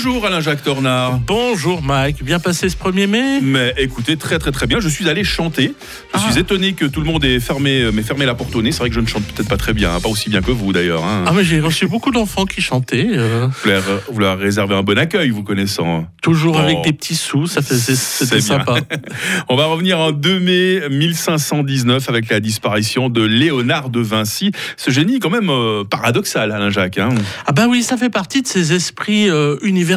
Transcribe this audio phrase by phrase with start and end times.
[0.00, 1.18] Bonjour Alain-Jacques Tornard.
[1.26, 3.40] Bonjour Mike, bien passé ce 1er mai?
[3.42, 4.78] Mais écoutez, très très très bien.
[4.78, 5.74] Je suis allé chanter.
[6.14, 6.30] Je Ah.
[6.30, 8.70] suis étonné que tout le monde ait fermé, euh, m'ait fermé la porte au nez.
[8.70, 10.52] C'est vrai que je ne chante peut-être pas très bien, hein, pas aussi bien que
[10.52, 11.04] vous d'ailleurs.
[11.04, 11.24] hein.
[11.26, 13.82] Ah mais j'ai reçu beaucoup d'enfants qui chantaient, euh, Vous, leur,
[14.12, 16.06] vous leur réservez un bon accueil, vous connaissant.
[16.22, 16.60] toujours Oh.
[16.62, 18.76] avec des petits sous, ça c'était sympa.
[19.48, 24.52] On va revenir en 2 mai 1519 avec la disparition de Léonard de Vinci.
[24.76, 26.98] Ce génie quand même euh, paradoxal, Alain-Jacques.
[26.98, 27.08] hein.
[27.46, 29.87] Ah bah oui, ça fait partie de ces esprits euh, universels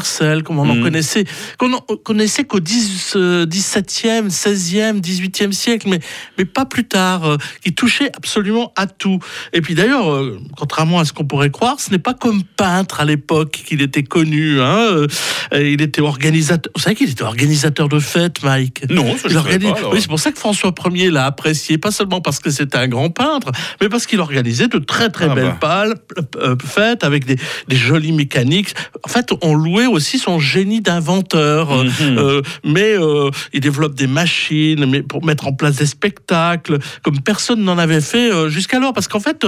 [0.44, 0.84] comme on en Mhm.
[0.84, 1.26] connaissait,
[1.58, 1.72] qu'on
[2.04, 6.00] connaissait qu'au 10, euh, 17e, 16e, 18e siècle, mais,
[6.38, 9.20] mais pas plus tard, euh, qui touchait absolument à tout.
[9.54, 13.00] Et puis d'ailleurs, euh, contrairement à ce qu'on pourrait croire, ce n'est pas comme peintre
[13.00, 14.62] à l'époque qu'il était connu.
[14.62, 15.08] Hein, euh,
[15.54, 16.72] il était organisateur.
[16.76, 18.89] Vous savez qu'il était organisateur de fêtes, Mike?
[18.89, 19.89] Non, je pas.
[19.92, 22.88] Oui, c'est pour ça que François Ier l'a apprécié, pas seulement parce que c'était un
[22.88, 25.86] grand peintre, mais parce qu'il organisait de très très Ah belles bah.
[25.86, 25.95] pales,
[26.38, 27.36] euh, fêtes avec des,
[27.67, 28.73] des jolies mécaniques.
[29.05, 31.83] En fait, on louait aussi son génie d'inventeur.
[31.83, 32.17] Mhm.
[32.17, 37.19] euh, mais euh, il développe des machines mais pour mettre en place des spectacles comme
[37.21, 38.93] personne n'en avait fait euh, jusqu'alors.
[38.93, 39.45] Parce qu'en fait,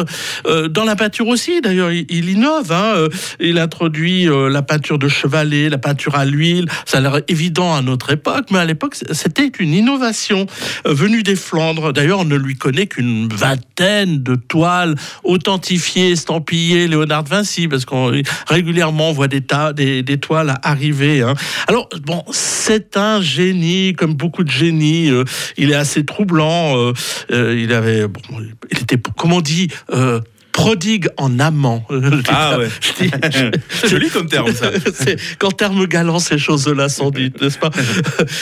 [0.69, 2.71] dans la peinture aussi, d'ailleurs, il, il innove.
[2.71, 3.07] hein,
[3.39, 6.67] il introduit la peinture de chevalet, la peinture à l'huile.
[6.85, 10.45] Ça a l'air évident à notre époque, mais à l'époque, c'était une innovation
[10.85, 11.93] venue des Flandres.
[11.93, 17.85] D'ailleurs, on ne lui connaît qu'une vingtaine de toiles authentifiées, estampillées Léonard de Vinci, parce
[17.85, 18.11] qu'on
[18.47, 21.21] régulièrement on voit des tas, des, des toiles arriver.
[21.21, 21.35] hein.
[21.67, 25.09] Alors, bon, c'est un génie, comme beaucoup de génies.
[25.09, 25.25] euh,
[25.57, 26.77] il est assez troublant.
[26.77, 26.93] euh,
[27.31, 28.21] euh, il avait, bon,
[28.71, 29.67] il était, comment dit,
[30.53, 31.85] prodigue en amant.
[32.29, 32.69] Ah ouais.
[33.69, 34.69] C'est joli comme terme, ça.
[34.93, 37.69] c'est- Qu'en termes galants, ces choses-là sont dites, n'est-ce pas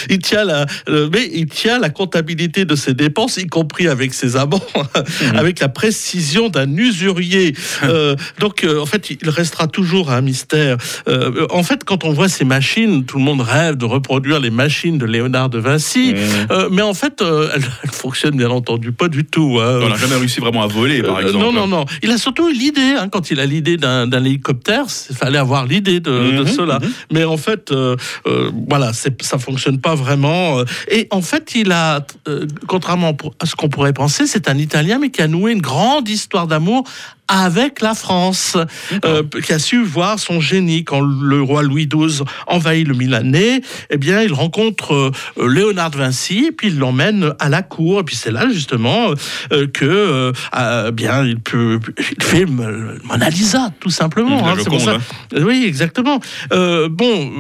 [0.10, 4.36] Il tient la, mais il tient la comptabilité de ses dépenses, y compris avec ses
[4.36, 4.62] amants,
[5.24, 5.38] Mhm.
[5.38, 7.56] avec la précision d'un usurier.
[7.84, 10.78] Euh, donc, euh, en fait, il restera toujours un mystère.
[11.08, 14.52] Euh, en fait, quand on voit ces machines, tout le monde rêve de reproduire les
[14.52, 16.18] machines de Léonard de Vinci, Mmh.
[16.52, 19.60] Euh, mais en fait, euh, elles, elles fonctionnent bien entendu pas du tout.
[19.62, 19.80] hein.
[19.84, 21.38] On n'a jamais réussi vraiment à voler, par Euh, exemple.
[21.46, 21.86] non, non, non.
[22.04, 25.66] Il a surtout eu l'idée, hein, quand il a l'idée d'un hélicoptère, il fallait avoir
[25.66, 26.80] l'idée de, de Mhm, cela.
[26.80, 26.90] mhm.
[27.12, 27.96] Mais en fait, euh,
[28.28, 30.60] euh, voilà, ça fonctionne pas vraiment.
[30.60, 30.66] euh.
[30.90, 32.06] Et en fait, il a,
[32.68, 36.10] contrairement à ce qu'on pourrait penser, c'est un Italien, mais qui a noué une grande
[36.10, 36.84] histoire d'amour
[37.28, 38.58] avec la France,
[39.06, 43.62] euh, qui a su voir son génie quand le roi Louis XII envahit le Milanais.
[43.90, 48.02] Eh bien, il rencontre euh, Léonard de Vinci, et puis il l'emmène à la cour.
[48.02, 49.12] Et puis c'est là justement
[49.52, 54.42] euh, que, euh, ah, bien, il peut, il fait Mona Lisa, tout simplement.
[54.42, 54.98] Mmh, hein, c'est pour ça.
[55.34, 56.20] Oui, exactement.
[56.52, 57.32] Bon,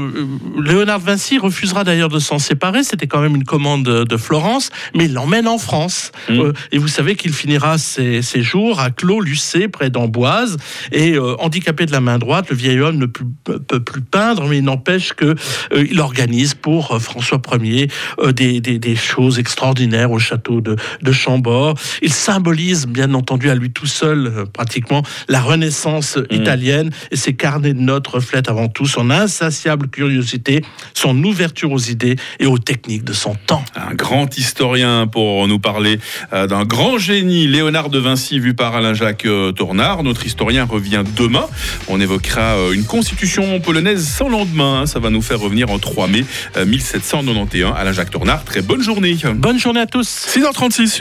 [0.64, 2.84] Léonard de Vinci refusera d'ailleurs de s'en séparer.
[2.84, 6.12] C'était quand même une commande de, Florence, mais il l'emmène en France.
[6.30, 6.40] Mm.
[6.40, 10.58] Euh, et vous savez qu'il finira ses, ses jours à Clos-Lucé, près d'Amboise.
[10.92, 13.25] Et euh, handicapé de la main droite, le vieil homme ne peut,
[13.59, 15.25] peut plus peindre, mais il n'empêche que
[15.74, 17.88] euh, il organise pour euh, François Ier
[18.31, 21.75] des, des- des choses extraordinaires au château de, de Chambord.
[22.03, 26.91] Il symbolise, bien entendu, à lui tout seul, pratiquement, la Renaissance italienne.
[27.12, 30.62] Et ses carnets de notes reflètent avant tout son insatiable curiosité,
[30.94, 33.64] son ouverture aux idées et aux techniques de son temps.
[33.75, 35.97] Un grand historien pour nous parler
[36.31, 40.01] d'un grand génie, Léonard de Vinci, vu par Alain-Jacques euh, Tornard.
[40.01, 41.45] Notre historien revient demain.
[41.88, 44.81] On évoquera euh, une constitution polonaise sans lendemain.
[44.81, 44.85] hein.
[44.88, 46.25] Ça va nous faire revenir en 3 mai
[46.57, 47.72] euh, 1791.
[47.77, 49.16] Alain-Jacques Tornard, très bonne journée.
[49.35, 50.99] Bonne journée à tous 6h36 sur